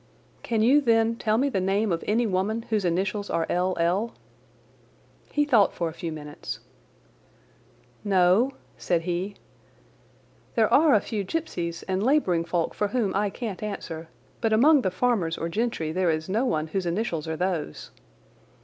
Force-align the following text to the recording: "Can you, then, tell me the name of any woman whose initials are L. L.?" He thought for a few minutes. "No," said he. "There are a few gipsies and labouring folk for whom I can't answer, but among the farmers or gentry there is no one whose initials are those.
"Can 0.41 0.63
you, 0.63 0.81
then, 0.81 1.15
tell 1.15 1.37
me 1.37 1.47
the 1.47 1.61
name 1.61 1.91
of 1.91 2.03
any 2.07 2.25
woman 2.25 2.63
whose 2.71 2.85
initials 2.85 3.29
are 3.29 3.45
L. 3.51 3.77
L.?" 3.79 4.15
He 5.31 5.45
thought 5.45 5.75
for 5.75 5.89
a 5.89 5.93
few 5.93 6.11
minutes. 6.11 6.59
"No," 8.03 8.53
said 8.79 9.03
he. 9.03 9.35
"There 10.55 10.73
are 10.73 10.95
a 10.95 11.01
few 11.01 11.23
gipsies 11.23 11.83
and 11.87 12.01
labouring 12.01 12.45
folk 12.45 12.73
for 12.73 12.87
whom 12.87 13.13
I 13.15 13.29
can't 13.29 13.61
answer, 13.61 14.07
but 14.41 14.51
among 14.51 14.81
the 14.81 14.89
farmers 14.89 15.37
or 15.37 15.49
gentry 15.49 15.91
there 15.91 16.09
is 16.09 16.27
no 16.27 16.45
one 16.45 16.69
whose 16.69 16.87
initials 16.87 17.27
are 17.27 17.37
those. 17.37 17.91